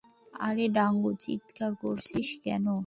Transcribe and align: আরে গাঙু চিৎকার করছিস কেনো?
আরে 0.41 0.65
গাঙু 0.77 1.09
চিৎকার 1.23 1.71
করছিস 1.81 2.27
কেনো? 2.43 2.75